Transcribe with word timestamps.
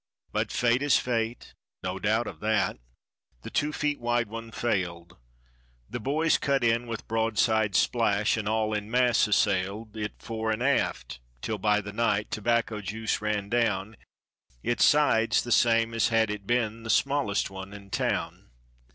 But 0.31 0.51
Fate 0.51 0.81
is 0.81 0.97
Fate, 0.97 1.53
no 1.83 1.99
doubt 1.99 2.25
of 2.25 2.39
that, 2.39 2.79
the 3.43 3.51
two 3.51 3.71
feet 3.71 3.99
wide 3.99 4.29
one 4.29 4.49
failed— 4.49 5.15
The 5.91 5.99
boys 5.99 6.39
cut 6.39 6.63
in 6.63 6.87
with 6.87 7.07
broad 7.07 7.37
side 7.37 7.75
splash 7.75 8.35
and 8.35 8.49
all 8.49 8.73
en 8.73 8.89
masse 8.89 9.27
assailed 9.27 9.95
It 9.95 10.13
'fore 10.17 10.49
and 10.49 10.63
aft, 10.63 11.19
'till 11.43 11.59
by 11.59 11.81
the 11.81 11.93
night, 11.93 12.31
tobacco 12.31 12.81
juice 12.81 13.21
ran 13.21 13.47
down 13.47 13.95
Its 14.63 14.83
sides 14.83 15.43
the 15.43 15.51
same 15.51 15.93
as 15.93 16.07
had 16.07 16.31
it 16.31 16.47
been 16.47 16.81
the 16.81 16.89
smallest 16.89 17.51
one 17.51 17.71
in 17.71 17.91
town. 17.91 18.49